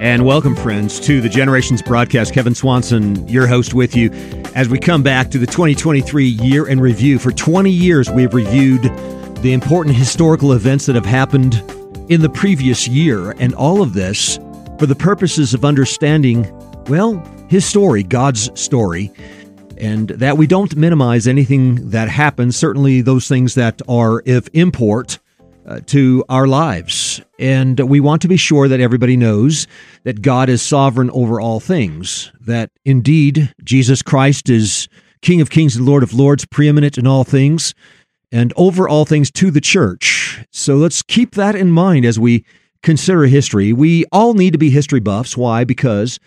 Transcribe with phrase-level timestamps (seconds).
[0.00, 2.32] And welcome, friends, to the Generations broadcast.
[2.32, 4.10] Kevin Swanson, your host, with you
[4.54, 7.18] as we come back to the 2023 year in review.
[7.18, 8.84] For 20 years, we've reviewed
[9.42, 11.56] the important historical events that have happened
[12.08, 14.38] in the previous year, and all of this
[14.78, 16.50] for the purposes of understanding,
[16.86, 19.12] well, his story, God's story,
[19.76, 25.18] and that we don't minimize anything that happens, certainly those things that are of import
[25.70, 27.20] uh, to our lives.
[27.38, 29.68] And we want to be sure that everybody knows
[30.02, 34.88] that God is sovereign over all things, that indeed Jesus Christ is
[35.22, 37.74] King of kings and Lord of lords, preeminent in all things,
[38.32, 40.44] and over all things to the church.
[40.50, 42.44] So let's keep that in mind as we
[42.82, 43.72] consider history.
[43.72, 45.36] We all need to be history buffs.
[45.36, 45.62] Why?
[45.62, 46.18] Because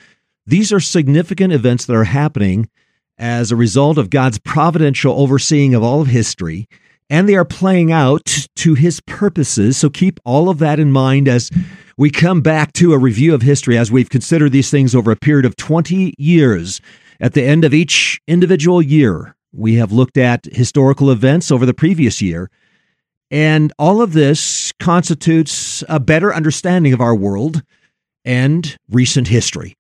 [0.46, 2.70] these are significant events that are happening
[3.18, 6.70] as a result of God's providential overseeing of all of history
[7.14, 9.78] and they are playing out to his purposes.
[9.78, 11.52] So keep all of that in mind as
[11.96, 15.16] we come back to a review of history as we've considered these things over a
[15.16, 16.82] period of 20 years.
[17.20, 21.74] At the end of each individual year, we have looked at historical events over the
[21.76, 22.50] previous year.
[23.30, 27.62] And all of this constitutes a better understanding of our world
[28.26, 29.78] and recent history.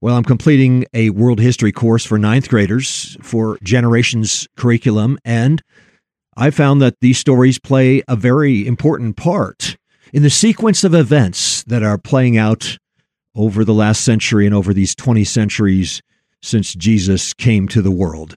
[0.00, 5.62] Well, I'm completing a world history course for ninth graders for Generations curriculum, and
[6.36, 9.76] I found that these stories play a very important part
[10.12, 12.78] in the sequence of events that are playing out
[13.34, 16.02] over the last century and over these 20 centuries
[16.42, 18.36] since Jesus came to the world.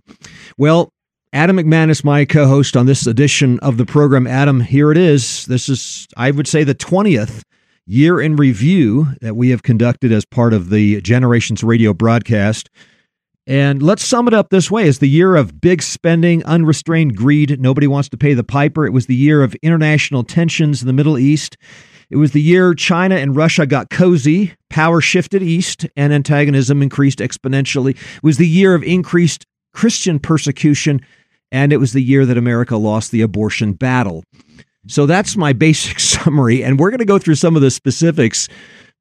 [0.58, 0.92] Well,
[1.34, 4.26] Adam McManus, my co host on this edition of the program.
[4.26, 5.46] Adam, here it is.
[5.46, 7.44] This is, I would say, the 20th
[7.86, 12.70] year in review that we have conducted as part of the Generations radio broadcast.
[13.48, 17.60] And let's sum it up this way It's the year of big spending, unrestrained greed.
[17.60, 18.86] Nobody wants to pay the piper.
[18.86, 21.58] It was the year of international tensions in the Middle East.
[22.10, 27.20] It was the year China and Russia got cozy, power shifted east, and antagonism increased
[27.20, 27.92] exponentially.
[27.92, 31.02] It was the year of increased Christian persecution,
[31.52, 34.24] and it was the year that America lost the abortion battle.
[34.88, 38.48] So that's my basic summary, and we're going to go through some of the specifics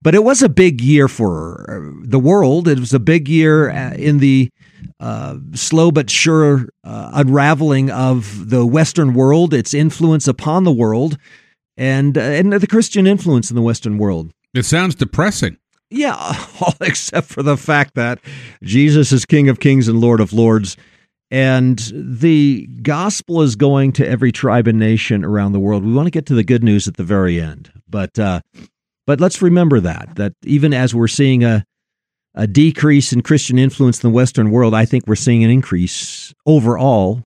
[0.05, 2.69] but it was a big year for uh, the world.
[2.69, 4.51] It was a big year uh, in the
[5.01, 11.17] uh, slow but sure uh, unraveling of the Western world, its influence upon the world,
[11.77, 14.33] and uh, and the Christian influence in the Western world.
[14.53, 15.57] It sounds depressing.
[15.91, 16.15] Yeah,
[16.61, 18.21] all except for the fact that
[18.63, 20.77] Jesus is King of Kings and Lord of Lords.
[21.31, 25.85] And the gospel is going to every tribe and nation around the world.
[25.85, 27.73] We want to get to the good news at the very end.
[27.89, 28.41] But uh,
[29.07, 31.65] but let's remember that that even as we're seeing a
[32.35, 36.35] a decrease in Christian influence in the Western world, I think we're seeing an increase
[36.47, 37.23] overall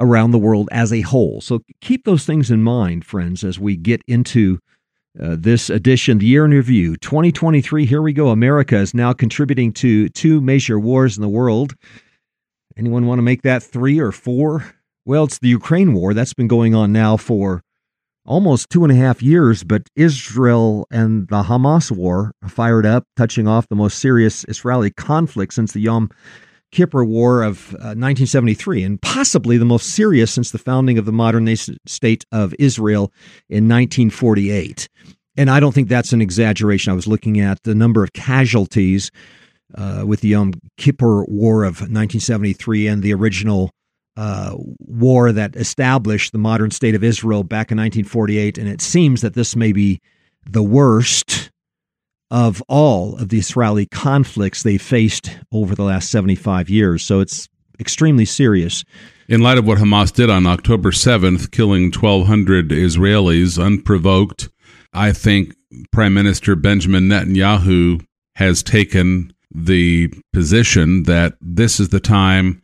[0.00, 1.40] around the world as a whole.
[1.40, 4.58] So keep those things in mind, friends, as we get into
[5.20, 7.84] uh, this edition, the year in review 2023.
[7.84, 8.28] Here we go.
[8.28, 11.74] America is now contributing to two major wars in the world.
[12.76, 14.64] Anyone want to make that three or four?
[15.04, 17.62] Well, it's the Ukraine war that's been going on now for
[18.30, 23.48] almost two and a half years, but Israel and the Hamas war fired up, touching
[23.48, 26.10] off the most serious Israeli conflict since the Yom
[26.70, 31.12] Kippur War of uh, 1973, and possibly the most serious since the founding of the
[31.12, 33.12] modern nation state of Israel
[33.48, 34.88] in 1948.
[35.36, 36.92] And I don't think that's an exaggeration.
[36.92, 39.10] I was looking at the number of casualties
[39.74, 43.72] uh, with the Yom Kippur War of 1973 and the original
[44.16, 48.58] uh, war that established the modern state of Israel back in 1948.
[48.58, 50.00] And it seems that this may be
[50.48, 51.50] the worst
[52.30, 57.04] of all of the Israeli conflicts they faced over the last 75 years.
[57.04, 57.48] So it's
[57.78, 58.84] extremely serious.
[59.28, 64.48] In light of what Hamas did on October 7th, killing 1,200 Israelis unprovoked,
[64.92, 65.54] I think
[65.92, 68.04] Prime Minister Benjamin Netanyahu
[68.36, 72.62] has taken the position that this is the time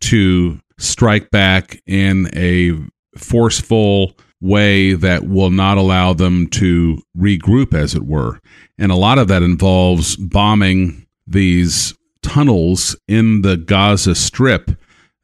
[0.00, 2.78] to strike back in a
[3.18, 8.40] forceful way that will not allow them to regroup, as it were.
[8.78, 14.70] And a lot of that involves bombing these tunnels in the Gaza Strip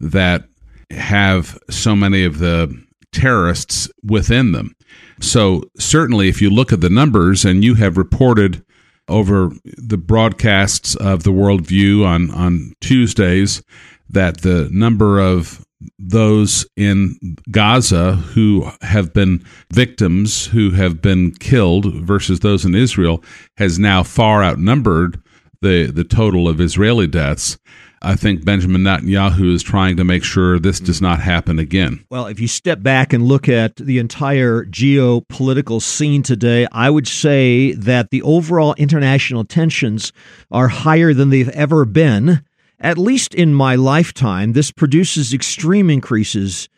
[0.01, 0.45] that
[0.91, 4.75] have so many of the terrorists within them.
[5.21, 8.65] So, certainly, if you look at the numbers, and you have reported
[9.09, 13.63] over the broadcasts of the Worldview on, on Tuesdays
[14.09, 15.65] that the number of
[15.99, 17.19] those in
[17.51, 23.23] Gaza who have been victims, who have been killed, versus those in Israel,
[23.57, 25.21] has now far outnumbered
[25.61, 27.59] the, the total of Israeli deaths.
[28.05, 32.05] I think Benjamin Netanyahu is trying to make sure this does not happen again.
[32.11, 37.09] Well, if you step back and look at the entire geopolitical scene today, I would
[37.09, 40.13] say that the overall international tensions
[40.51, 42.45] are higher than they've ever been.
[42.85, 46.69] At least in my lifetime, this produces extreme increases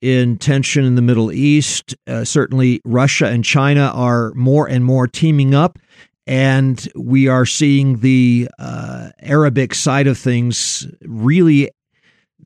[0.00, 1.94] in tension in the Middle East.
[2.06, 5.78] Uh, certainly, Russia and China are more and more teaming up
[6.26, 11.68] and we are seeing the uh, Arabic side of things really.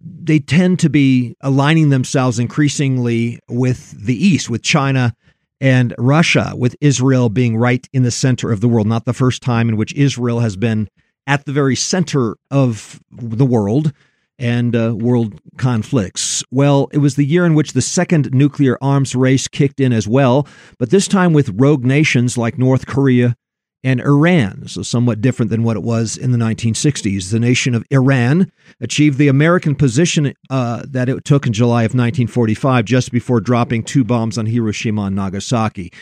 [0.00, 5.14] They tend to be aligning themselves increasingly with the East, with China
[5.60, 8.86] and Russia, with Israel being right in the center of the world.
[8.86, 10.88] Not the first time in which Israel has been
[11.26, 13.92] at the very center of the world
[14.38, 16.42] and uh, world conflicts.
[16.50, 20.08] Well, it was the year in which the second nuclear arms race kicked in as
[20.08, 20.46] well,
[20.78, 23.36] but this time with rogue nations like North Korea
[23.84, 27.30] and Iran, so somewhat different than what it was in the 1960s.
[27.30, 28.50] The nation of Iran
[28.80, 33.82] achieved the American position uh, that it took in July of 1945, just before dropping
[33.82, 35.92] two bombs on Hiroshima and Nagasaki.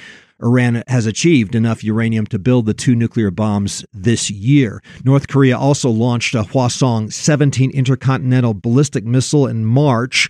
[0.42, 4.82] Iran has achieved enough uranium to build the two nuclear bombs this year.
[5.04, 10.28] North Korea also launched a Hwasong 17 intercontinental ballistic missile in March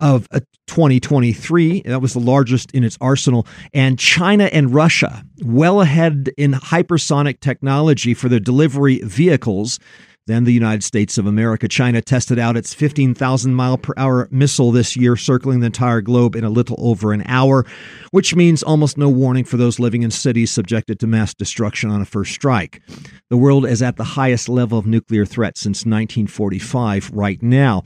[0.00, 1.82] of uh, 2023.
[1.82, 3.46] That was the largest in its arsenal.
[3.72, 9.78] And China and Russia, well ahead in hypersonic technology for their delivery vehicles
[10.26, 11.68] than the United States of America.
[11.68, 16.34] China tested out its 15,000 mile per hour missile this year, circling the entire globe
[16.34, 17.66] in a little over an hour,
[18.10, 22.00] which means almost no warning for those living in cities subjected to mass destruction on
[22.00, 22.80] a first strike.
[23.28, 27.84] The world is at the highest level of nuclear threat since 1945 right now.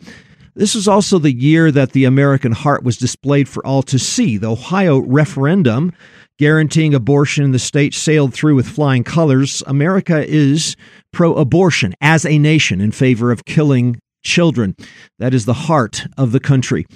[0.54, 4.36] This is also the year that the American heart was displayed for all to see.
[4.36, 5.92] The Ohio referendum
[6.38, 9.62] guaranteeing abortion in the state sailed through with flying colors.
[9.66, 10.76] America is
[11.12, 14.76] pro abortion as a nation in favor of killing children.
[15.18, 16.86] That is the heart of the country.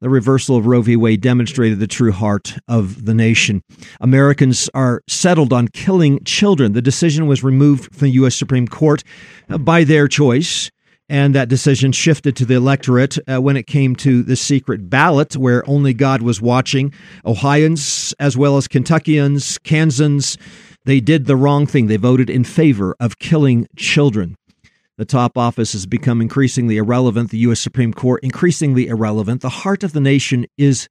[0.00, 0.94] The reversal of Roe v.
[0.94, 3.62] Wade demonstrated the true heart of the nation.
[4.00, 6.72] Americans are settled on killing children.
[6.72, 8.36] The decision was removed from the U.S.
[8.36, 9.02] Supreme Court
[9.48, 10.70] by their choice
[11.08, 15.36] and that decision shifted to the electorate uh, when it came to the secret ballot,
[15.36, 16.92] where only God was watching.
[17.24, 20.36] Ohioans, as well as Kentuckians, Kansans,
[20.84, 21.86] they did the wrong thing.
[21.86, 24.36] They voted in favor of killing children.
[24.96, 27.60] The top office has become increasingly irrelevant, the U.S.
[27.60, 29.42] Supreme Court increasingly irrelevant.
[29.42, 30.88] The heart of the nation is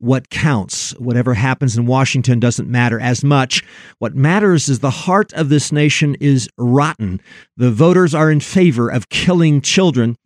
[0.00, 0.92] what counts.
[0.98, 3.62] Whatever happens in Washington doesn't matter as much.
[3.98, 7.20] What matters is the heart of this nation is rotten.
[7.56, 10.16] The voters are in favor of killing children.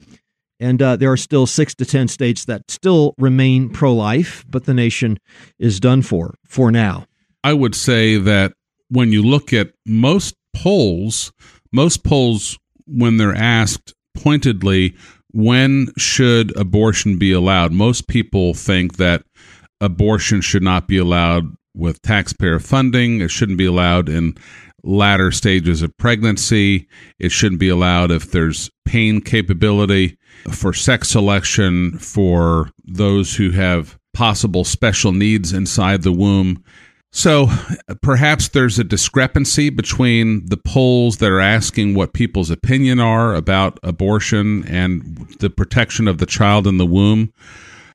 [0.61, 4.65] And uh, there are still six to 10 states that still remain pro life, but
[4.65, 5.19] the nation
[5.59, 7.07] is done for, for now.
[7.43, 8.55] I would say that
[8.89, 11.33] when you look at most polls,
[11.73, 12.57] most polls,
[12.87, 14.95] when they're asked pointedly,
[15.33, 17.73] when should abortion be allowed?
[17.73, 19.25] Most people think that
[19.81, 21.45] abortion should not be allowed
[21.75, 23.21] with taxpayer funding.
[23.21, 24.37] It shouldn't be allowed in
[24.85, 26.87] latter stages of pregnancy.
[27.19, 30.19] It shouldn't be allowed if there's pain capability
[30.51, 36.63] for sex selection for those who have possible special needs inside the womb.
[37.13, 37.49] So
[38.03, 43.79] perhaps there's a discrepancy between the polls that are asking what people's opinion are about
[43.83, 47.33] abortion and the protection of the child in the womb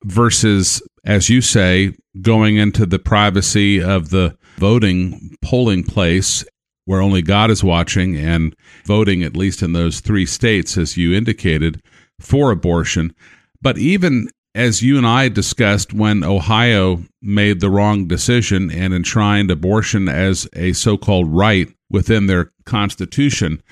[0.04, 6.44] versus as you say, going into the privacy of the voting polling place
[6.84, 11.14] where only God is watching and voting, at least in those three states, as you
[11.14, 11.82] indicated,
[12.18, 13.14] for abortion.
[13.62, 19.50] But even as you and I discussed when Ohio made the wrong decision and enshrined
[19.50, 23.62] abortion as a so called right within their constitution,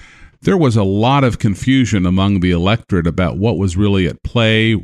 [0.42, 4.76] there was a lot of confusion among the electorate about what was really at play,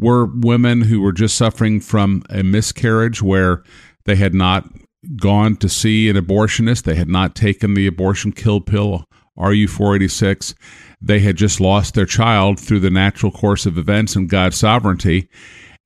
[0.00, 3.62] were women who were just suffering from a miscarriage where
[4.04, 4.68] they had not
[5.16, 9.04] gone to see an abortionist, they had not taken the abortion kill pill,
[9.38, 10.54] RU486.
[11.00, 15.28] They had just lost their child through the natural course of events and God's sovereignty.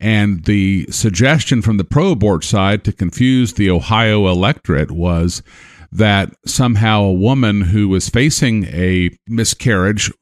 [0.00, 5.42] And the suggestion from the pro abort side to confuse the Ohio electorate was
[5.94, 10.12] that somehow a woman who was facing a miscarriage,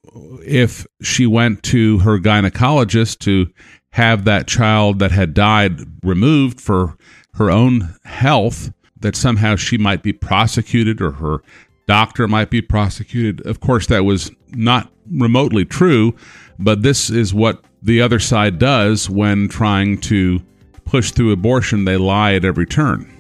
[0.45, 3.51] if she went to her gynecologist to
[3.93, 6.97] have that child that had died removed for
[7.35, 11.39] her own health, that somehow she might be prosecuted or her
[11.87, 13.45] doctor might be prosecuted.
[13.47, 16.15] Of course, that was not remotely true,
[16.59, 20.41] but this is what the other side does when trying to
[20.85, 21.87] push through abortion.
[21.87, 23.11] They lie at every turn.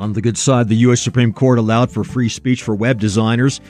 [0.00, 1.02] On the good side, the U.S.
[1.02, 3.60] Supreme Court allowed for free speech for web designers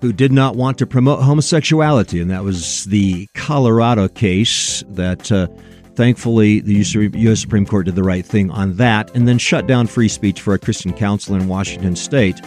[0.00, 5.32] who did not want to promote homosexuality, and that was the Colorado case that.
[5.32, 5.46] Uh,
[5.94, 7.40] Thankfully, the U.S.
[7.40, 10.52] Supreme Court did the right thing on that and then shut down free speech for
[10.52, 12.38] a Christian counselor in Washington state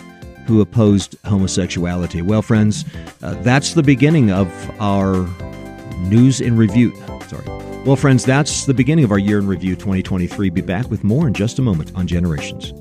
[0.46, 2.22] who opposed homosexuality.
[2.22, 2.86] Well, friends,
[3.24, 4.48] uh, that's the beginning of
[4.80, 5.28] our
[5.98, 6.96] news in review.
[7.28, 7.44] Sorry.
[7.86, 10.52] Well, friends, that's the beginning of our year in review 2023.
[10.52, 12.72] Be back with more in just a moment on Generations.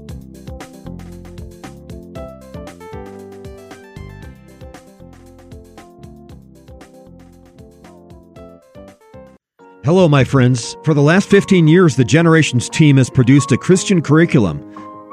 [9.89, 10.77] Hello, my friends.
[10.83, 14.63] For the last 15 years, the Generations team has produced a Christian curriculum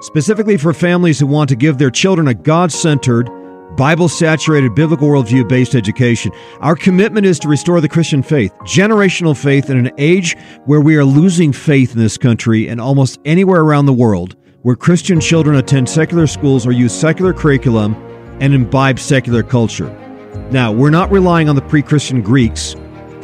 [0.02, 3.30] specifically for families who want to give their children a God centered,
[3.78, 6.34] Bible saturated, biblical worldview based education.
[6.60, 10.98] Our commitment is to restore the Christian faith, generational faith, in an age where we
[10.98, 15.56] are losing faith in this country and almost anywhere around the world, where Christian children
[15.56, 17.96] attend secular schools or use secular curriculum
[18.42, 19.88] and imbibe secular culture.
[20.52, 22.76] Now, we're not relying on the pre Christian Greeks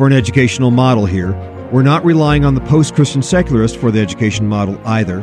[0.01, 1.31] for an educational model here.
[1.72, 5.22] We're not relying on the post Christian secularist for the education model either.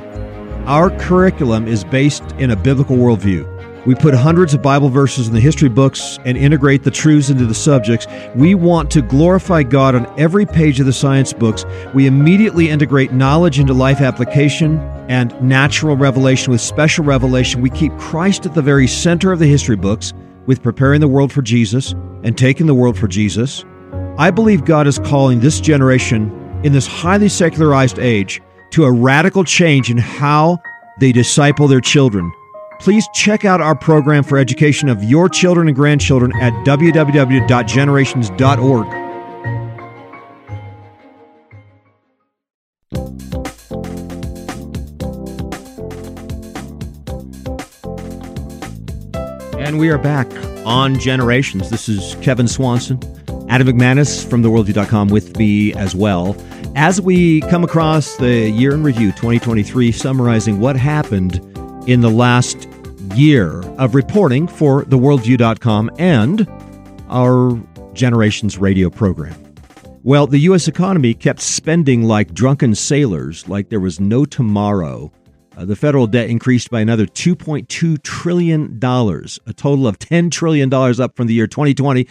[0.67, 3.87] Our curriculum is based in a biblical worldview.
[3.87, 7.45] We put hundreds of Bible verses in the history books and integrate the truths into
[7.45, 8.07] the subjects.
[8.37, 11.65] We want to glorify God on every page of the science books.
[11.93, 17.63] We immediately integrate knowledge into life application and natural revelation with special revelation.
[17.63, 20.13] We keep Christ at the very center of the history books
[20.47, 23.65] with preparing the world for Jesus and taking the world for Jesus.
[24.19, 29.45] I believe God is calling this generation in this highly secularized age to a radical
[29.45, 30.59] change in how
[30.99, 32.33] they disciple their children.
[32.81, 38.87] Please check out our program for education of your children and grandchildren at www.generations.org.
[49.61, 50.27] And we are back
[50.67, 51.71] on Generations.
[51.71, 52.99] This is Kevin Swanson.
[53.49, 56.37] Adam McManus from theworldview.com with me as well.
[56.77, 61.37] As we come across the year in review 2023, summarizing what happened
[61.89, 62.69] in the last
[63.15, 66.47] year of reporting for theworldview.com and
[67.09, 67.59] our
[67.95, 69.35] Generations radio program.
[70.05, 70.69] Well, the U.S.
[70.69, 75.11] economy kept spending like drunken sailors, like there was no tomorrow.
[75.57, 81.17] Uh, the federal debt increased by another $2.2 trillion, a total of $10 trillion up
[81.17, 82.07] from the year 2020.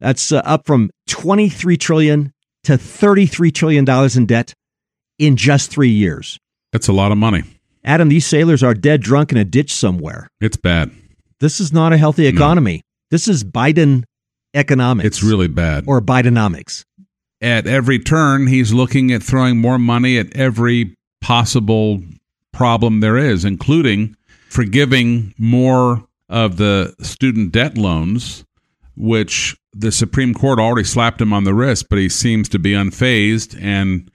[0.00, 2.32] That's uh, up from 23 trillion
[2.64, 4.54] to 33 trillion dollars in debt
[5.18, 6.38] in just 3 years.
[6.72, 7.42] That's a lot of money.
[7.84, 10.28] Adam, these sailors are dead drunk in a ditch somewhere.
[10.40, 10.90] It's bad.
[11.40, 12.76] This is not a healthy economy.
[12.76, 12.80] No.
[13.10, 14.04] This is Biden
[14.54, 15.06] economics.
[15.06, 15.84] It's really bad.
[15.86, 16.84] Or Bidenomics.
[17.40, 22.02] At every turn, he's looking at throwing more money at every possible
[22.52, 24.16] problem there is, including
[24.50, 28.44] forgiving more of the student debt loans
[29.00, 32.72] which the Supreme Court already slapped him on the wrist, but he seems to be
[32.72, 34.10] unfazed and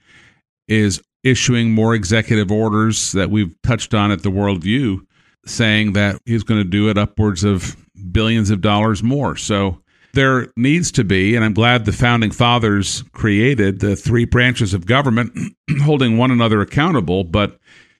[0.68, 5.00] is issuing more executive orders that we've touched on at the Worldview,
[5.44, 7.76] saying that he's going to do it upwards of
[8.12, 9.36] billions of dollars more.
[9.36, 9.82] So
[10.14, 14.86] there needs to be, and I'm glad the founding fathers created the three branches of
[14.86, 15.32] government
[15.82, 17.58] holding one another accountable, but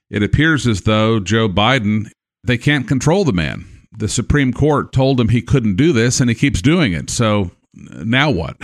[0.09, 2.09] it appears as though Joe Biden,
[2.45, 6.29] they can't control the man the Supreme Court told him he couldn't do this, and
[6.29, 7.09] he keeps doing it.
[7.09, 8.57] So now what?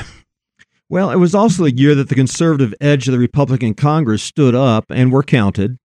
[0.90, 4.54] Well, it was also a year that the conservative edge of the Republican Congress stood
[4.54, 5.80] up and were counted.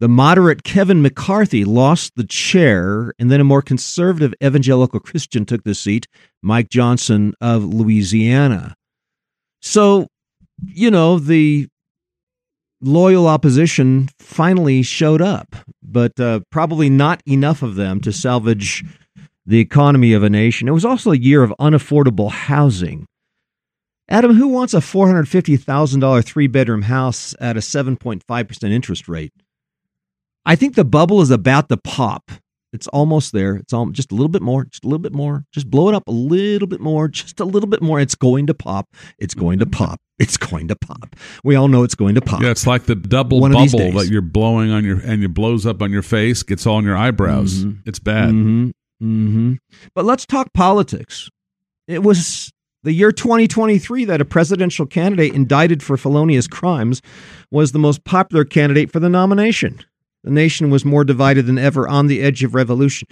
[0.00, 5.64] The moderate Kevin McCarthy lost the chair, and then a more conservative evangelical Christian took
[5.64, 6.06] the seat,
[6.40, 8.76] Mike Johnson of Louisiana.
[9.60, 10.06] So,
[10.64, 11.66] you know, the
[12.80, 18.84] loyal opposition finally showed up, but uh, probably not enough of them to salvage
[19.46, 20.68] the economy of a nation.
[20.68, 23.06] It was also a year of unaffordable housing.
[24.10, 29.32] Adam, who wants a $450,000 three bedroom house at a 7.5% interest rate?
[30.46, 32.30] I think the bubble is about to pop.
[32.72, 33.56] It's almost there.
[33.56, 35.44] It's all, just a little bit more, just a little bit more.
[35.52, 37.98] Just blow it up a little bit more, just a little bit more.
[37.98, 38.88] It's going to pop.
[39.18, 40.00] It's going to pop.
[40.18, 41.16] It's going to pop.
[41.44, 42.42] We all know it's going to pop.
[42.42, 45.64] Yeah, it's like the double One bubble that you're blowing on your and it blows
[45.64, 47.64] up on your face, gets all on your eyebrows.
[47.64, 47.88] Mm-hmm.
[47.88, 48.30] It's bad.
[48.30, 48.70] Mm-hmm.
[49.02, 49.52] Mm-hmm.
[49.94, 51.30] But let's talk politics.
[51.86, 57.00] It was the year 2023 that a presidential candidate indicted for felonious crimes
[57.50, 59.84] was the most popular candidate for the nomination.
[60.28, 63.08] The nation was more divided than ever on the edge of revolution.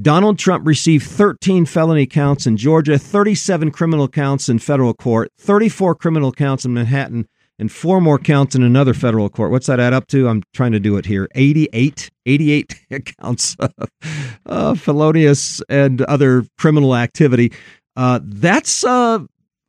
[0.00, 5.96] Donald Trump received 13 felony counts in Georgia, 37 criminal counts in federal court, 34
[5.96, 7.26] criminal counts in Manhattan,
[7.58, 9.50] and four more counts in another federal court.
[9.50, 10.28] What's that add up to?
[10.28, 11.28] I'm trying to do it here.
[11.34, 12.84] 88, 88
[13.20, 13.72] counts of
[14.46, 17.52] uh, felonious and other criminal activity.
[17.96, 19.18] Uh, that's uh,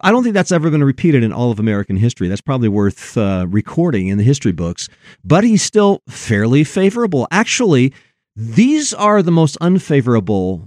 [0.02, 2.28] I don't think that's ever been repeated in all of American history.
[2.28, 4.90] That's probably worth uh, recording in the history books.
[5.24, 7.28] But he's still fairly favorable.
[7.32, 7.94] Actually,
[8.36, 10.66] these are the most unfavorable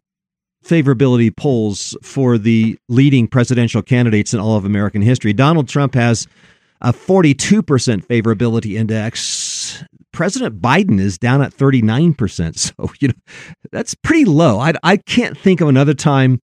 [0.65, 5.33] favorability polls for the leading presidential candidates in all of American history.
[5.33, 6.27] Donald Trump has
[6.81, 7.63] a 42%
[8.07, 9.85] favorability index.
[10.13, 12.73] President Biden is down at 39%.
[12.79, 13.15] So, you know,
[13.73, 14.59] that's pretty low.
[14.59, 16.41] I, I can't think of another time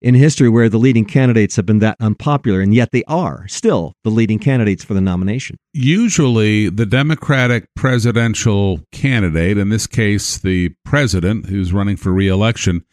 [0.00, 3.94] in history where the leading candidates have been that unpopular, and yet they are still
[4.04, 5.56] the leading candidates for the nomination.
[5.72, 12.84] Usually, the Democratic presidential candidate, in this case, the president who's running for reelection,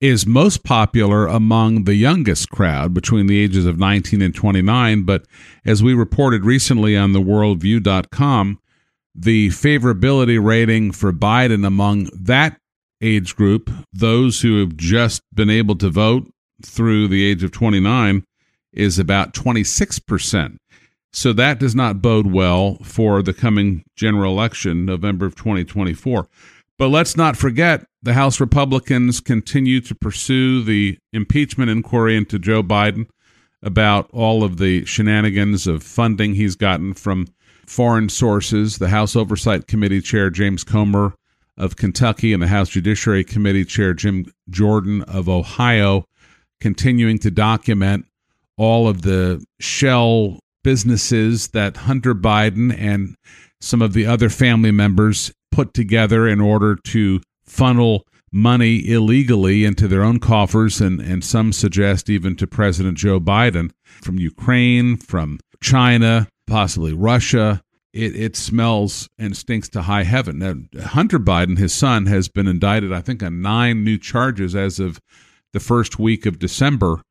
[0.00, 5.02] is most popular among the youngest crowd between the ages of 19 and 29.
[5.02, 5.26] But
[5.64, 8.60] as we reported recently on the worldview.com,
[9.14, 12.56] the favorability rating for Biden among that
[13.02, 16.30] age group, those who have just been able to vote
[16.64, 18.24] through the age of 29,
[18.72, 20.56] is about 26%.
[21.12, 26.28] So that does not bode well for the coming general election, November of 2024.
[26.78, 32.62] But let's not forget the House Republicans continue to pursue the impeachment inquiry into Joe
[32.62, 33.06] Biden
[33.62, 37.28] about all of the shenanigans of funding he's gotten from
[37.66, 38.78] foreign sources.
[38.78, 41.14] The House Oversight Committee Chair James Comer
[41.58, 46.06] of Kentucky and the House Judiciary Committee Chair Jim Jordan of Ohio
[46.60, 48.06] continuing to document
[48.56, 53.14] all of the shell businesses that Hunter Biden and
[53.60, 59.88] some of the other family members put together in order to funnel money illegally into
[59.88, 65.40] their own coffers, and, and some suggest even to President Joe Biden from Ukraine, from
[65.62, 67.62] China, possibly Russia.
[67.92, 70.38] It, it smells and stinks to high heaven.
[70.38, 74.78] Now, Hunter Biden, his son, has been indicted, I think, on nine new charges as
[74.78, 75.00] of
[75.52, 77.02] the first week of December,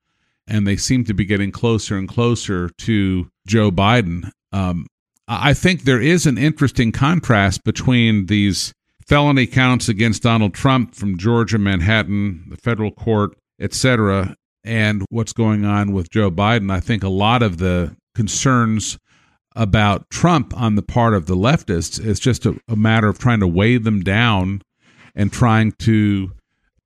[0.48, 4.32] and they seem to be getting closer and closer to Joe Biden.
[4.52, 4.88] Um,
[5.28, 8.74] I think there is an interesting contrast between these
[9.06, 15.66] felony counts against Donald Trump from Georgia, Manhattan, the federal court, etc., and what's going
[15.66, 16.72] on with Joe Biden.
[16.72, 18.98] I think a lot of the concerns
[19.56, 23.40] about Trump on the part of the leftists is just a, a matter of trying
[23.40, 24.62] to weigh them down
[25.16, 26.32] and trying to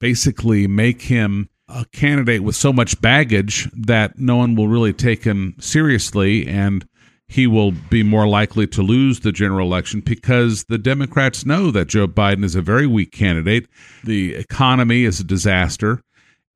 [0.03, 5.23] basically make him a candidate with so much baggage that no one will really take
[5.23, 6.85] him seriously and
[7.29, 11.87] he will be more likely to lose the general election because the Democrats know that
[11.87, 13.69] Joe Biden is a very weak candidate.
[14.03, 16.01] The economy is a disaster,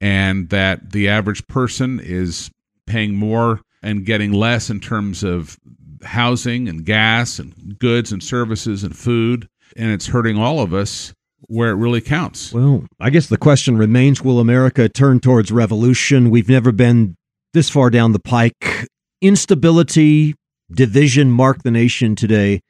[0.01, 2.51] and that the average person is
[2.85, 5.57] paying more and getting less in terms of
[6.03, 9.47] housing and gas and goods and services and food.
[9.77, 12.53] And it's hurting all of us where it really counts.
[12.53, 16.29] Well, I guess the question remains will America turn towards revolution?
[16.29, 17.15] We've never been
[17.53, 18.87] this far down the pike.
[19.21, 20.35] Instability,
[20.71, 22.61] division mark the nation today,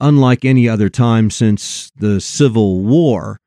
[0.00, 3.38] unlike any other time since the Civil War.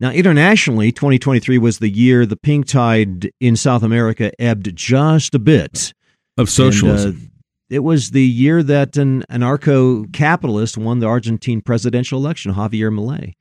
[0.00, 5.38] Now, internationally, 2023 was the year the pink tide in South America ebbed just a
[5.40, 5.92] bit.
[6.36, 7.10] Of socialism.
[7.10, 7.28] And, uh,
[7.70, 13.34] it was the year that an anarcho capitalist won the Argentine presidential election, Javier Milei.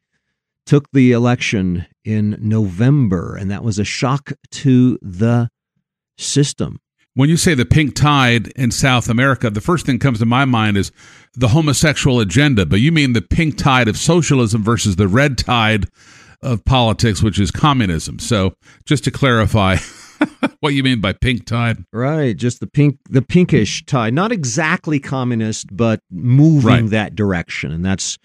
[0.67, 5.49] Took the election in November, and that was a shock to the
[6.17, 6.79] system.
[7.13, 10.45] When you say the pink tide in South America, the first thing comes to my
[10.45, 10.91] mind is
[11.33, 15.87] the homosexual agenda, but you mean the pink tide of socialism versus the red tide
[16.41, 18.19] of politics, which is communism.
[18.19, 18.53] So,
[18.85, 19.77] just to clarify,
[20.59, 21.77] what you mean by pink tide?
[21.93, 26.89] Right, just the pink, the pinkish tide, not exactly communist, but moving right.
[26.89, 28.17] that direction, and that's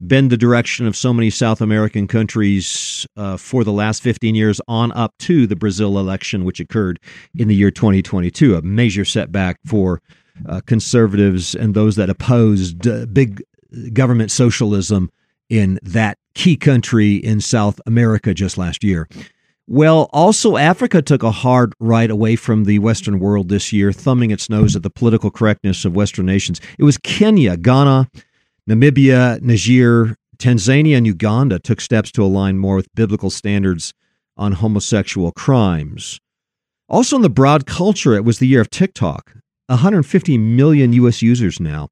[0.00, 4.60] been the direction of so many South American countries uh, for the last 15 years
[4.68, 6.98] on up to the Brazil election, which occurred
[7.36, 10.02] in the year 2022, a major setback for
[10.48, 13.42] uh, conservatives and those that opposed uh, big
[13.92, 15.10] government socialism
[15.48, 19.08] in that key country in South America just last year.
[19.66, 24.30] Well, also, Africa took a hard right away from the Western world this year, thumbing
[24.30, 26.60] its nose at the political correctness of Western nations.
[26.78, 28.10] It was Kenya, Ghana,
[28.68, 33.92] Namibia, Niger, Tanzania, and Uganda took steps to align more with biblical standards
[34.36, 36.18] on homosexual crimes.
[36.88, 39.34] Also, in the broad culture, it was the year of TikTok.
[39.66, 41.22] 150 million U.S.
[41.22, 41.88] users now.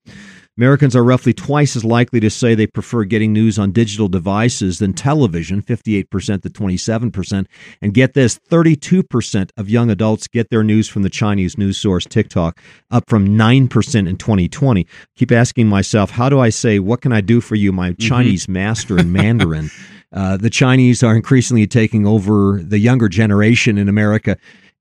[0.59, 4.79] Americans are roughly twice as likely to say they prefer getting news on digital devices
[4.79, 7.47] than television, 58% to 27%.
[7.81, 12.05] And get this 32% of young adults get their news from the Chinese news source
[12.05, 12.61] TikTok,
[12.91, 14.87] up from 9% in 2020.
[15.17, 18.09] Keep asking myself, how do I say, what can I do for you, my mm-hmm.
[18.09, 19.71] Chinese master in Mandarin?
[20.13, 24.37] uh, the Chinese are increasingly taking over the younger generation in America.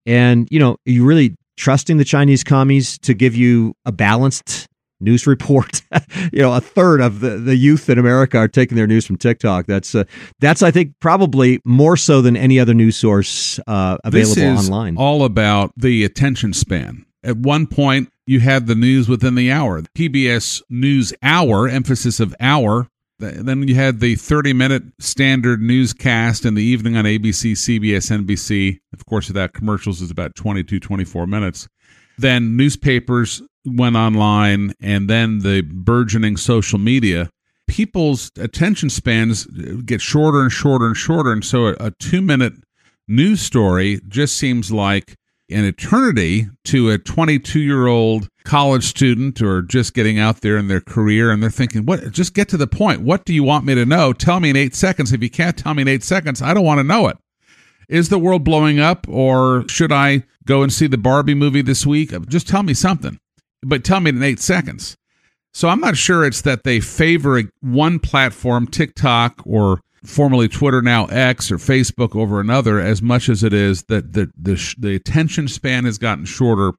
[0.06, 4.68] And, you know, you really trusting the Chinese commies to give you a balanced
[5.02, 5.82] news report.
[6.32, 9.18] you know, a third of the, the youth in America are taking their news from
[9.18, 9.66] TikTok.
[9.66, 10.04] That's uh,
[10.40, 14.98] that's I think probably more so than any other news source uh, available online.
[14.98, 17.06] All about the attention span.
[17.24, 19.82] At one point, you had the news within the hour.
[19.82, 22.88] PBS News Hour, emphasis of hour.
[23.20, 28.80] Then you had the 30 minute standard newscast in the evening on ABC, CBS, NBC.
[28.94, 31.68] Of course, that commercials is about 22, 24 minutes.
[32.18, 37.30] Then newspapers went online and then the burgeoning social media,
[37.68, 39.46] people's attention spans
[39.86, 41.32] get shorter and shorter and shorter.
[41.32, 42.54] And so a, two minute
[43.08, 45.16] news story just seems like
[45.50, 50.68] an eternity to a 22 year old college student or just getting out there in
[50.68, 53.02] their career and they're thinking what just get to the point.
[53.02, 54.14] What do you want me to know?
[54.14, 55.14] Tell me in 8 seconds.
[55.14, 56.42] If you can't tell me in 8 seconds.
[56.42, 57.18] I don't want to know it.
[57.90, 61.86] Is the world blowing up or should i go and see the barbie movie this
[61.86, 62.12] week?
[62.28, 63.20] Just tell me something
[63.64, 64.98] but tell me in eight seconds.
[65.54, 71.06] So I'm not sure it's that they favor one platform, TikTok or formerly Twitter, now
[71.06, 75.48] X or Facebook over another, as much as it is that the, the, the attention
[75.48, 76.74] span has gotten shorter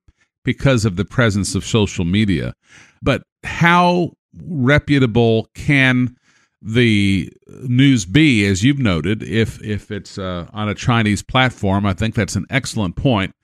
[0.44, 2.54] because of the presence of social media.
[3.02, 4.12] But how
[4.46, 6.16] reputable can
[6.60, 7.30] the
[7.64, 11.84] news be, as you've noted, if if it's uh, on a Chinese platform?
[11.84, 13.34] I think that's an excellent point.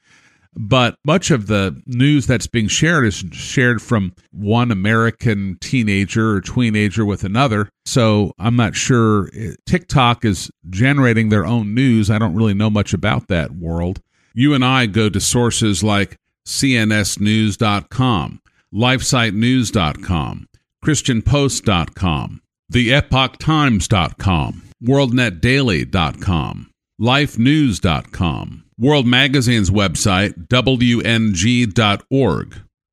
[0.61, 6.41] But much of the news that's being shared is shared from one American teenager or
[6.41, 7.69] teenager with another.
[7.87, 9.31] So I'm not sure.
[9.33, 12.11] Eh, TikTok is generating their own news.
[12.11, 14.01] I don't really know much about that world.
[14.35, 18.43] You and I go to sources like CNSNews.com,
[18.75, 20.49] LifeSiteNews.com,
[20.85, 22.43] ChristianPost.com,
[22.73, 28.65] TheEpochTimes.com, WorldNetDaily.com, LifeNews.com.
[28.79, 31.75] World Magazine's website, WNG.org,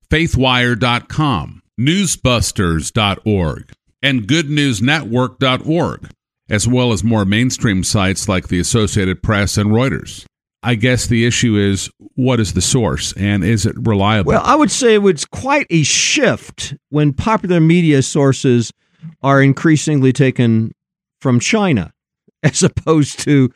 [0.10, 3.72] faithwire.com, newsbusters.org,
[4.02, 6.10] and goodnewsnetwork.org,
[6.50, 10.26] as well as more mainstream sites like the Associated Press and Reuters.
[10.64, 14.30] I guess the issue is what is the source and is it reliable?
[14.30, 18.74] Well, I would say it was quite a shift when popular media sources
[19.22, 20.72] are increasingly taken
[21.22, 21.94] from China
[22.44, 23.52] as opposed to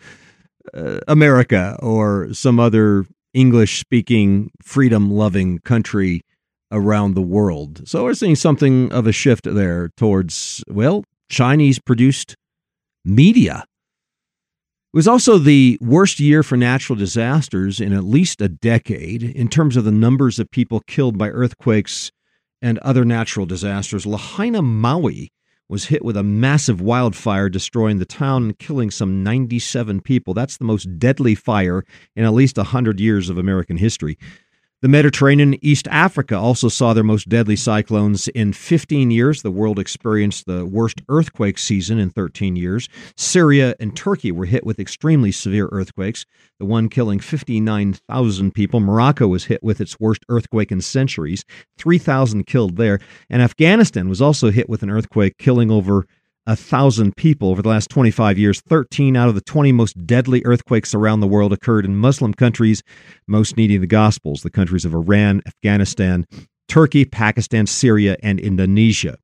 [0.74, 6.22] uh, America or some other English speaking, freedom loving country
[6.72, 7.88] around the world.
[7.88, 12.36] So we're seeing something of a shift there towards, well, Chinese produced
[13.06, 13.66] media.
[14.94, 19.48] It was also the worst year for natural disasters in at least a decade in
[19.48, 22.12] terms of the numbers of people killed by earthquakes
[22.62, 24.06] and other natural disasters.
[24.06, 25.30] Lahaina, Maui
[25.70, 30.34] was hit with a massive wildfire, destroying the town and killing some 97 people.
[30.34, 34.18] That's the most deadly fire in at least 100 years of American history.
[34.82, 39.42] The Mediterranean East Africa also saw their most deadly cyclones in 15 years.
[39.42, 42.88] The world experienced the worst earthquake season in 13 years.
[43.18, 46.26] Syria and Turkey were hit with extremely severe earthquakes,
[46.60, 48.80] the one killing 59,000 people.
[48.80, 51.44] Morocco was hit with its worst earthquake in centuries,
[51.78, 53.02] 3,000 killed there.
[53.30, 56.06] And Afghanistan was also hit with an earthquake, killing over
[56.50, 58.60] a thousand people over the last 25 years.
[58.62, 62.82] 13 out of the 20 most deadly earthquakes around the world occurred in Muslim countries,
[63.28, 66.26] most needing the Gospels, the countries of Iran, Afghanistan,
[66.68, 69.18] Turkey, Pakistan, Syria, and Indonesia.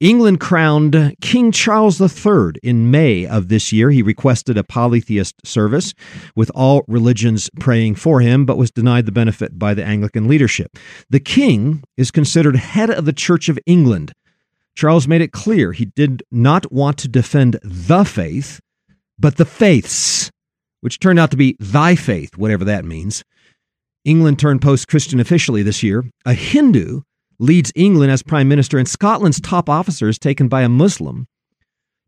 [0.00, 3.90] England crowned King Charles III in May of this year.
[3.90, 5.92] He requested a polytheist service
[6.36, 10.76] with all religions praying for him, but was denied the benefit by the Anglican leadership.
[11.10, 14.12] The king is considered head of the Church of England,
[14.78, 18.60] Charles made it clear he did not want to defend the faith,
[19.18, 20.30] but the faiths,
[20.82, 23.24] which turned out to be thy faith, whatever that means.
[24.04, 26.04] England turned post Christian officially this year.
[26.24, 27.00] A Hindu
[27.40, 31.26] leads England as prime minister, and Scotland's top officer is taken by a Muslim.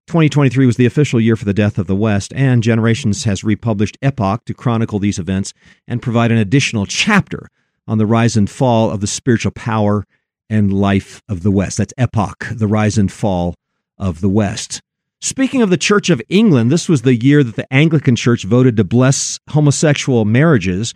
[0.06, 3.98] 2023 was the official year for the death of the West, and Generations has republished
[4.00, 5.52] Epoch to chronicle these events
[5.88, 7.48] and provide an additional chapter
[7.88, 10.06] on the rise and fall of the spiritual power
[10.50, 11.78] and life of the West.
[11.78, 13.54] That's Epoch, the rise and fall
[13.96, 14.82] of the West.
[15.22, 18.76] Speaking of the Church of England, this was the year that the Anglican Church voted
[18.78, 20.94] to bless homosexual marriages,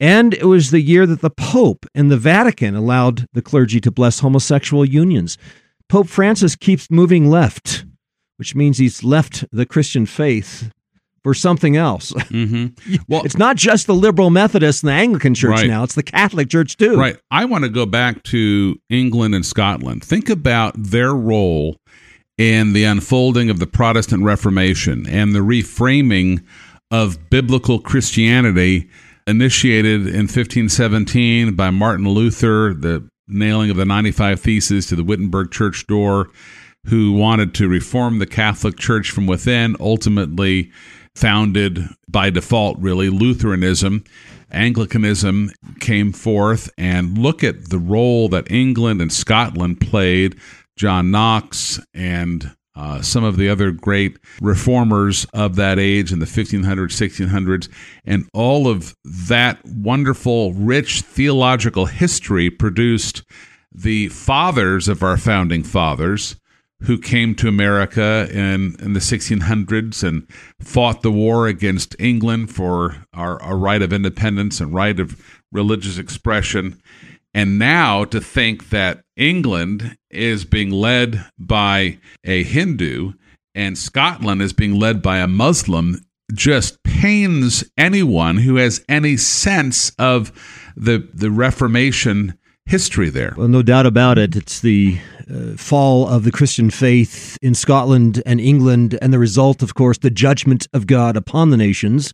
[0.00, 3.90] and it was the year that the Pope and the Vatican allowed the clergy to
[3.90, 5.36] bless homosexual unions.
[5.90, 7.84] Pope Francis keeps moving left,
[8.38, 10.70] which means he's left the Christian faith
[11.26, 12.12] for something else.
[12.36, 12.96] Mm-hmm.
[13.08, 15.66] Well, it's not just the liberal Methodist and the Anglican Church right.
[15.66, 16.98] now; it's the Catholic Church too.
[16.98, 17.16] Right.
[17.30, 20.04] I want to go back to England and Scotland.
[20.04, 21.76] Think about their role
[22.36, 26.44] in the unfolding of the Protestant Reformation and the reframing
[26.90, 28.90] of biblical Christianity
[29.26, 35.52] initiated in 1517 by Martin Luther, the nailing of the 95 Theses to the Wittenberg
[35.52, 36.28] church door,
[36.86, 40.70] who wanted to reform the Catholic Church from within, ultimately
[41.16, 44.04] founded by default, really, Lutheranism.
[44.52, 45.50] Anglicanism
[45.80, 50.36] came forth, and look at the role that England and Scotland played
[50.76, 56.26] John Knox and uh, some of the other great reformers of that age in the
[56.26, 57.68] 1500s, 1600s,
[58.04, 63.22] and all of that wonderful, rich theological history produced
[63.72, 66.36] the fathers of our founding fathers
[66.82, 70.26] who came to America in, in the 1600s and
[70.60, 75.98] fought the war against England for our, our right of independence and right of religious
[75.98, 76.80] expression.
[77.32, 83.12] And now to think that England is being led by a Hindu
[83.54, 86.02] and Scotland is being led by a Muslim
[86.34, 90.32] just pains anyone who has any sense of
[90.76, 93.34] the the Reformation history there.
[93.36, 94.36] Well, no doubt about it.
[94.36, 94.98] It's the
[95.32, 99.98] uh, fall of the Christian faith in Scotland and England, and the result, of course,
[99.98, 102.12] the judgment of God upon the nations,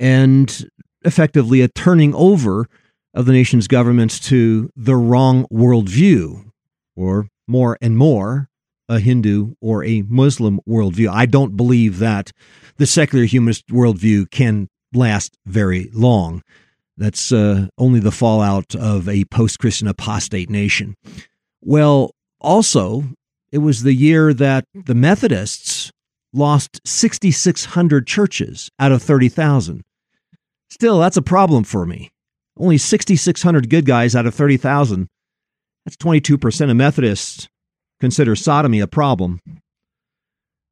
[0.00, 0.68] and
[1.04, 2.66] effectively a turning over
[3.14, 6.50] of the nation's governments to the wrong worldview,
[6.96, 8.48] or more and more,
[8.88, 11.08] a Hindu or a Muslim worldview.
[11.08, 12.32] I don't believe that
[12.76, 16.42] the secular humanist worldview can last very long.
[16.96, 20.96] That's uh, only the fallout of a post Christian apostate nation.
[21.62, 22.10] Well,
[22.42, 23.04] also,
[23.50, 25.90] it was the year that the Methodists
[26.32, 29.82] lost 6,600 churches out of 30,000.
[30.70, 32.10] Still, that's a problem for me.
[32.58, 35.08] Only 6,600 good guys out of 30,000.
[35.84, 37.48] That's 22% of Methodists
[38.00, 39.40] consider sodomy a problem.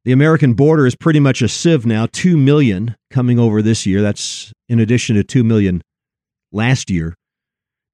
[0.03, 2.07] The American border is pretty much a sieve now.
[2.11, 4.01] 2 million coming over this year.
[4.01, 5.83] That's in addition to 2 million
[6.51, 7.15] last year.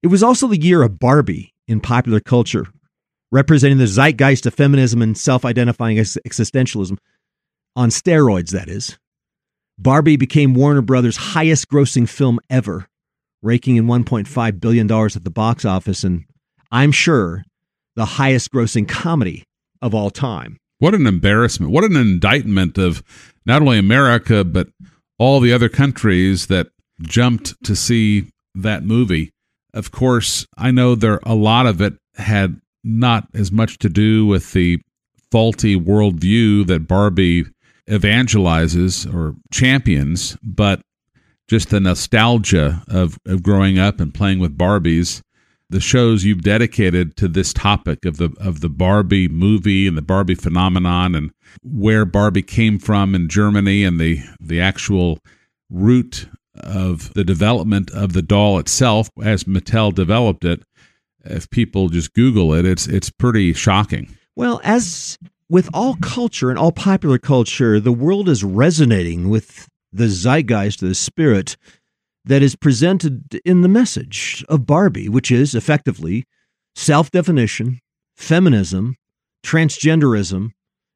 [0.02, 2.66] It was also the year of Barbie in popular culture,
[3.30, 6.98] representing the zeitgeist of feminism and self identifying existentialism
[7.76, 8.98] on steroids, that is.
[9.78, 12.88] Barbie became Warner Brothers' highest grossing film ever,
[13.42, 16.24] raking in $1.5 billion at the box office, and
[16.72, 17.44] I'm sure
[17.94, 19.44] the highest grossing comedy
[19.80, 20.58] of all time.
[20.80, 21.72] What an embarrassment.
[21.72, 23.02] What an indictment of
[23.46, 24.68] not only America, but
[25.18, 26.68] all the other countries that
[27.02, 29.30] jumped to see that movie.
[29.74, 34.26] Of course, I know there a lot of it had not as much to do
[34.26, 34.80] with the
[35.30, 37.44] faulty worldview that Barbie
[37.88, 40.80] evangelizes or champions, but
[41.48, 45.22] just the nostalgia of, of growing up and playing with Barbies.
[45.70, 50.02] The shows you've dedicated to this topic of the of the Barbie movie and the
[50.02, 51.30] Barbie phenomenon and
[51.62, 55.18] where Barbie came from in Germany and the the actual
[55.68, 60.62] root of the development of the doll itself as Mattel developed it.
[61.24, 64.16] If people just Google it, it's it's pretty shocking.
[64.36, 70.08] Well, as with all culture and all popular culture, the world is resonating with the
[70.08, 71.56] zeitgeist, the spirit
[72.24, 76.24] that is presented in the message of Barbie, which is effectively
[76.74, 77.80] self definition,
[78.16, 78.96] feminism,
[79.44, 80.50] transgenderism,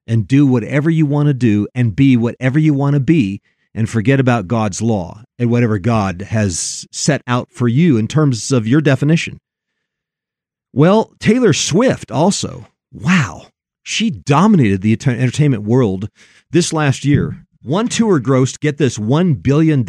[0.06, 3.40] and do whatever you want to do and be whatever you want to be
[3.74, 8.52] and forget about God's law and whatever God has set out for you in terms
[8.52, 9.38] of your definition.
[10.72, 13.48] Well, Taylor Swift also, wow,
[13.82, 16.08] she dominated the entertainment world
[16.50, 17.44] this last year.
[17.62, 19.84] One tour grossed, get this, $1 billion.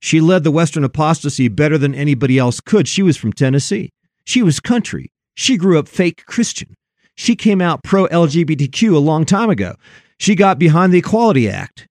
[0.00, 2.88] She led the Western apostasy better than anybody else could.
[2.88, 3.92] She was from Tennessee.
[4.24, 5.12] She was country.
[5.34, 6.74] She grew up fake Christian.
[7.14, 9.76] She came out pro LGBTQ a long time ago.
[10.18, 11.86] She got behind the Equality Act.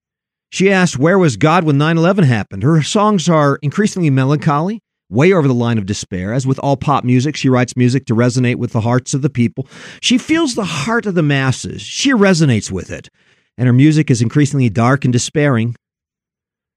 [0.50, 2.64] She asked, Where was God when 9 11 happened?
[2.64, 6.34] Her songs are increasingly melancholy, way over the line of despair.
[6.34, 9.30] As with all pop music, she writes music to resonate with the hearts of the
[9.30, 9.68] people.
[10.02, 11.82] She feels the heart of the masses.
[11.82, 13.10] She resonates with it.
[13.58, 15.76] And her music is increasingly dark and despairing.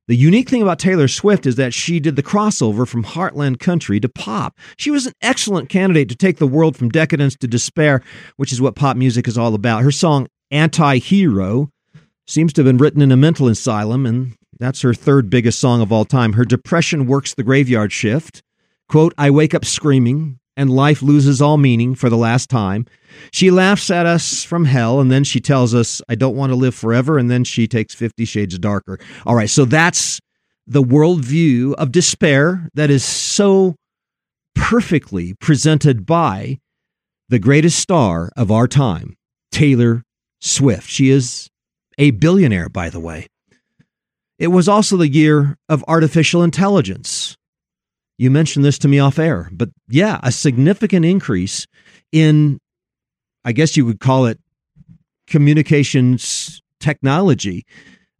[0.08, 4.00] The unique thing about Taylor Swift is that she did the crossover from heartland country
[4.00, 4.58] to pop.
[4.78, 8.02] She was an excellent candidate to take the world from decadence to despair,
[8.36, 9.82] which is what pop music is all about.
[9.82, 11.68] Her song Anti Hero
[12.26, 15.80] seems to have been written in a mental asylum, and that's her third biggest song
[15.80, 16.32] of all time.
[16.32, 18.42] Her depression works the graveyard shift.
[18.88, 22.86] Quote, I wake up screaming, and life loses all meaning for the last time.
[23.32, 26.56] She laughs at us from hell, and then she tells us, I don't want to
[26.56, 28.98] live forever, and then she takes 50 shades darker.
[29.26, 30.20] All right, so that's
[30.66, 33.76] the worldview of despair that is so
[34.54, 36.58] perfectly presented by
[37.28, 39.14] the greatest star of our time,
[39.52, 40.02] Taylor
[40.40, 40.88] Swift.
[40.88, 41.48] She is
[41.98, 43.26] a billionaire, by the way.
[44.38, 47.36] It was also the year of artificial intelligence.
[48.18, 51.66] You mentioned this to me off air, but yeah, a significant increase
[52.12, 52.60] in,
[53.44, 54.40] I guess you would call it
[55.26, 57.66] communications technology,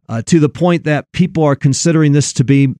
[0.07, 2.73] uh, to the point that people are considering this to be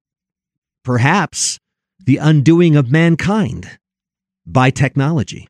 [0.83, 1.59] perhaps
[2.05, 3.79] the undoing of mankind
[4.45, 5.47] by technology.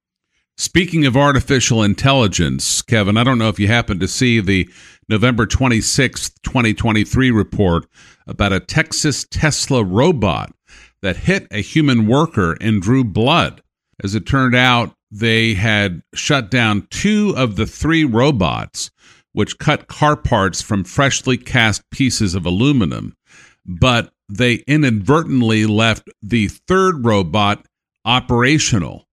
[0.58, 4.70] Speaking of artificial intelligence, Kevin, I don't know if you happen to see the
[5.10, 7.88] November 26th, 2023 report
[8.28, 10.54] about a Texas Tesla robot
[11.02, 13.64] that hit a human worker and drew blood.
[14.04, 18.92] As it turned out, they had shut down two of the three robots,
[19.34, 23.16] which cut car parts from freshly cast pieces of aluminum,
[23.66, 27.66] but they inadvertently left the third robot
[28.06, 29.10] operational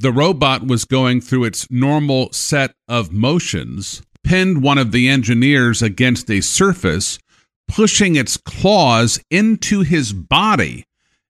[0.00, 4.00] the robot was going through its normal set of motions,
[4.30, 7.18] pinned one of the engineers against a surface,
[7.66, 10.84] pushing its claws into his body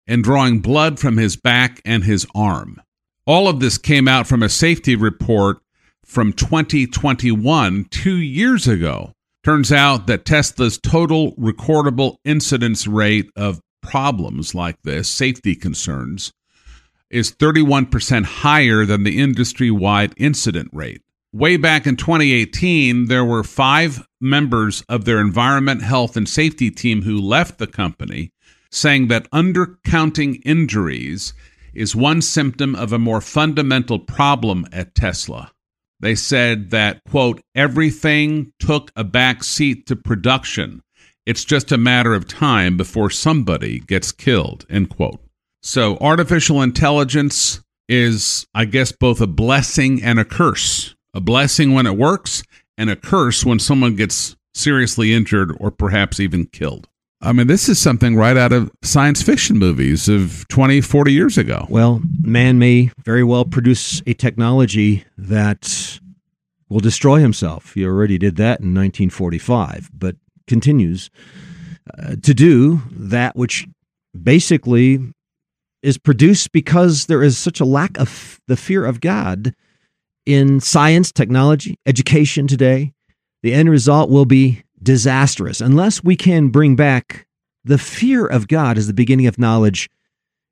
[0.07, 2.79] and drawing blood from his back and his arm.
[3.25, 5.63] All of this came out from a safety report
[6.05, 9.13] from 2021, two years ago.
[9.43, 16.35] Turns out that Tesla's total recordable incidence rate of problems like this, safety concerns,
[17.09, 21.01] is 31% higher than the industry wide incident rate.
[21.33, 27.03] Way back in 2018, there were five members of their environment, health, and safety team
[27.03, 28.33] who left the company,
[28.73, 31.33] saying that undercounting injuries
[31.73, 35.53] is one symptom of a more fundamental problem at Tesla.
[36.01, 40.83] They said that, quote, everything took a back seat to production.
[41.27, 45.21] It's just a matter of time before somebody gets killed, end quote.
[45.63, 50.97] So, artificial intelligence is, I guess, both a blessing and a curse.
[51.13, 52.43] A blessing when it works,
[52.79, 56.89] and a curse when someone gets seriously injured or perhaps even killed.
[57.23, 61.37] I mean, this is something right out of science fiction movies of 20, 40 years
[61.37, 61.67] ago.
[61.69, 66.01] Well, man may very well produce a technology that
[66.71, 67.75] will destroy himself.
[67.75, 71.11] He already did that in 1945, but continues
[71.99, 73.67] uh, to do that which
[74.21, 75.13] basically
[75.83, 79.55] is produced because there is such a lack of the fear of God
[80.27, 82.93] in science, technology, education today.
[83.43, 87.27] The end result will be disastrous unless we can bring back
[87.65, 89.89] the fear of God as the beginning of knowledge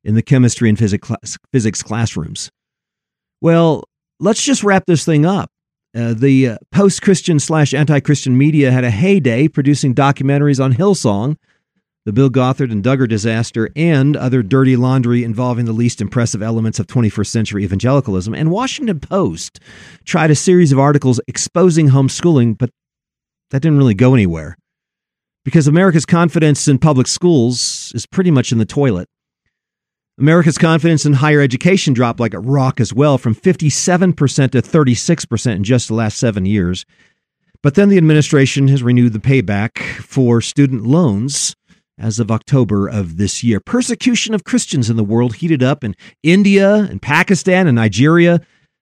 [0.05, 2.51] in the chemistry and physics classrooms.
[3.41, 3.85] Well,
[4.21, 5.51] let's just wrap this thing up.
[5.97, 10.75] Uh, the uh, post Christian slash anti Christian media had a heyday producing documentaries on
[10.75, 11.37] Hillsong
[12.09, 16.79] the Bill Gothard and Duggar disaster, and other dirty laundry involving the least impressive elements
[16.79, 18.35] of 21st century evangelicalism.
[18.35, 19.61] And Washington Post
[20.07, 22.71] tried a series of articles exposing homeschooling, but
[23.51, 24.57] that didn't really go anywhere
[25.45, 29.07] because America's confidence in public schools is pretty much in the toilet.
[30.19, 35.57] America's confidence in higher education dropped like a rock as well, from 57% to 36%
[35.57, 36.87] in just the last seven years.
[37.63, 41.55] But then the administration has renewed the payback for student loans
[41.99, 43.61] as of October of this year.
[43.61, 48.41] Persecution of Christians in the world heated up in India and Pakistan and Nigeria.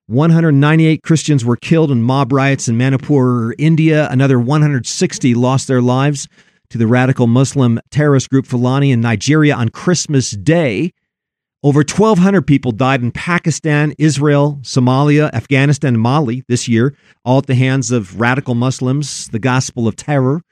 [0.09, 4.09] 198 Christians were killed in mob riots in Manipur, India.
[4.11, 6.29] Another 160 lost their lives
[6.70, 10.92] to the radical Muslim terrorist group Fulani in Nigeria on Christmas Day.
[11.62, 17.46] Over 1,200 people died in Pakistan, Israel, Somalia, Afghanistan, and Mali this year, all at
[17.46, 20.42] the hands of radical Muslims, the gospel of terror.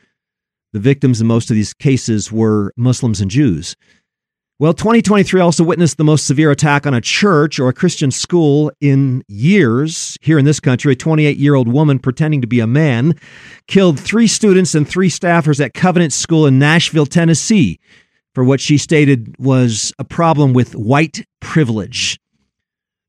[0.75, 3.77] The victims in most of these cases were Muslims and Jews.
[4.59, 8.73] Well, 2023 also witnessed the most severe attack on a church or a Christian school
[8.81, 10.19] in years.
[10.21, 13.15] Here in this country, a 28 year old woman pretending to be a man
[13.69, 17.79] killed three students and three staffers at Covenant School in Nashville, Tennessee,
[18.35, 22.19] for what she stated was a problem with white privilege.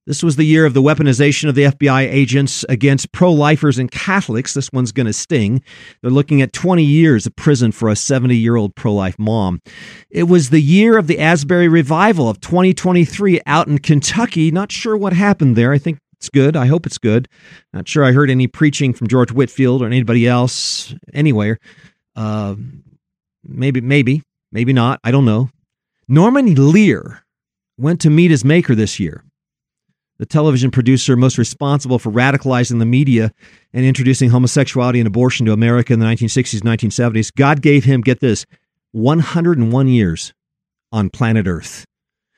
[0.08, 3.90] This was the year of the weaponization of the FBI agents against pro lifers and
[3.90, 4.54] Catholics.
[4.54, 5.64] This one's going to sting.
[6.02, 9.62] They're looking at 20 years of prison for a 70 year old pro life mom.
[10.12, 14.52] It was the year of the Asbury revival of 2023 out in Kentucky.
[14.52, 15.72] Not sure what happened there.
[15.72, 16.56] I think It's good.
[16.56, 17.28] I hope it's good.
[17.74, 21.58] Not sure I heard any preaching from George Whitefield or anybody else anywhere.
[22.16, 22.56] Uh,
[23.44, 24.22] maybe, maybe,
[24.52, 25.00] maybe not.
[25.04, 25.50] I don't know.
[26.08, 27.24] Norman Lear
[27.78, 29.24] went to meet his maker this year.
[30.18, 33.32] The television producer most responsible for radicalizing the media
[33.74, 37.32] and introducing homosexuality and abortion to America in the 1960s, 1970s.
[37.36, 38.46] God gave him, get this,
[38.94, 40.34] 101 years
[40.92, 41.84] on planet Earth.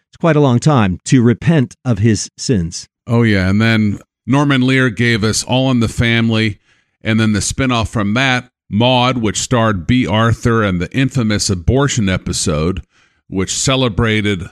[0.10, 2.88] It's quite a long time to repent of his sins.
[3.06, 3.48] Oh, yeah.
[3.48, 6.60] And then Norman Lear gave us All in the Family.
[7.02, 12.10] And then the spinoff from that, Maude, which starred Bea Arthur and the infamous abortion
[12.10, 12.84] episode,
[13.28, 14.44] which celebrated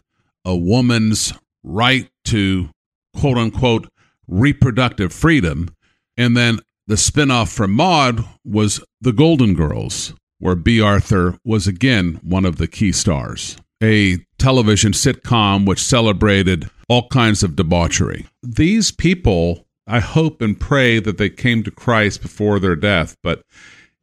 [0.45, 2.69] a woman's right to
[3.15, 3.87] quote unquote
[4.27, 5.69] reproductive freedom.
[6.17, 12.19] And then the spinoff from Maude was The Golden Girls, where Bea Arthur was again
[12.23, 13.57] one of the key stars.
[13.83, 18.25] A television sitcom which celebrated all kinds of debauchery.
[18.41, 23.41] These people, I hope and pray that they came to Christ before their death, but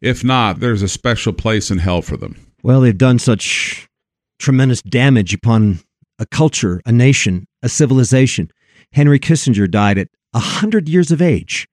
[0.00, 2.36] if not, there's a special place in hell for them.
[2.62, 3.88] Well, they've done such
[4.38, 5.80] tremendous damage upon
[6.18, 8.50] a culture, a nation, a civilization.
[8.92, 11.68] Henry Kissinger died at 100 years of age.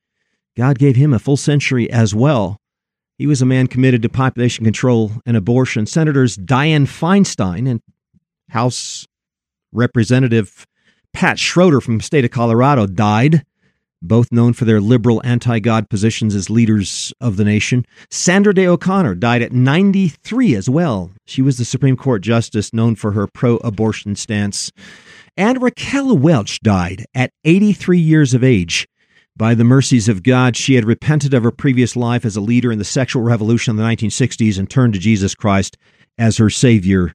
[0.57, 2.57] God gave him a full century as well.
[3.17, 5.86] He was a man committed to population control and abortion.
[5.86, 7.82] Senators Dianne Feinstein and
[8.49, 9.05] House
[9.72, 10.65] Representative
[11.13, 13.43] Pat Schroeder from the state of Colorado died,
[14.01, 17.86] both known for their liberal anti God positions as leaders of the nation.
[18.09, 21.11] Sandra Day O'Connor died at 93 as well.
[21.26, 24.72] She was the Supreme Court justice known for her pro abortion stance.
[25.39, 28.89] And Raquel Welch died at 83 years of age.
[29.37, 32.73] By the mercies of God, she had repented of her previous life as a leader
[32.73, 35.77] in the sexual revolution of the 1960s and turned to Jesus Christ
[36.17, 37.13] as her Savior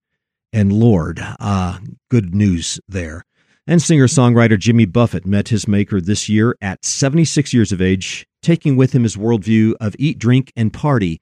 [0.55, 1.21] and Lord.
[1.21, 3.27] Ah, good news there.
[3.67, 8.27] And singer songwriter Jimmy Buffett met his maker this year at 76 years of age,
[8.41, 11.21] taking with him his worldview of eat, drink, and party,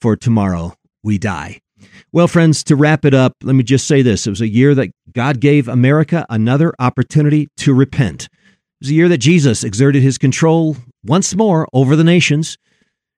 [0.00, 1.60] for tomorrow we die.
[2.12, 4.26] Well, friends, to wrap it up, let me just say this.
[4.26, 8.24] It was a year that God gave America another opportunity to repent.
[8.24, 8.30] It
[8.80, 12.56] was a year that Jesus exerted his control once more over the nations.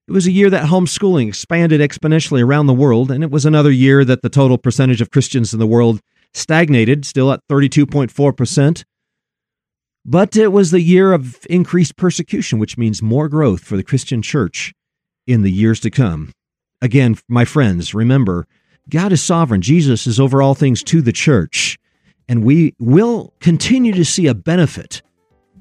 [0.09, 3.71] It was a year that homeschooling expanded exponentially around the world, and it was another
[3.71, 6.01] year that the total percentage of Christians in the world
[6.35, 8.85] stagnated, still at 32.4%.
[10.05, 14.23] But it was the year of increased persecution, which means more growth for the Christian
[14.23, 14.73] church
[15.27, 16.33] in the years to come.
[16.83, 18.47] Again, my friends, remember,
[18.89, 19.61] God is sovereign.
[19.61, 21.79] Jesus is over all things to the church.
[22.29, 25.03] And we will continue to see a benefit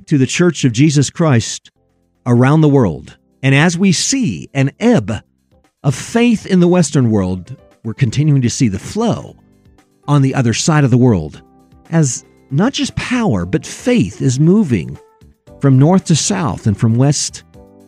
[0.06, 1.72] to the church of Jesus Christ
[2.26, 3.18] around the world.
[3.44, 5.12] And as we see an ebb
[5.84, 9.36] of faith in the Western world, we're continuing to see the flow
[10.08, 11.42] on the other side of the world
[11.92, 14.98] as not just power, but faith is moving
[15.60, 17.44] from north to south and from west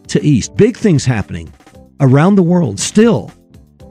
[0.07, 0.55] to east.
[0.55, 1.51] Big things happening
[2.01, 3.31] around the world still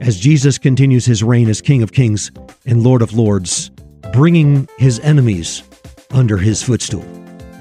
[0.01, 2.31] as Jesus continues his reign as King of Kings
[2.65, 3.71] and Lord of Lords,
[4.13, 5.63] bringing his enemies
[6.11, 7.03] under his footstool.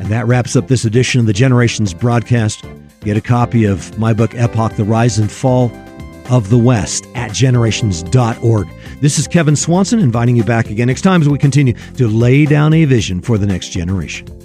[0.01, 2.65] And that wraps up this edition of the Generations broadcast.
[3.01, 5.71] Get a copy of my book, Epoch The Rise and Fall
[6.31, 8.69] of the West, at generations.org.
[9.01, 12.47] This is Kevin Swanson inviting you back again next time as we continue to lay
[12.47, 14.40] down a vision for the next generation.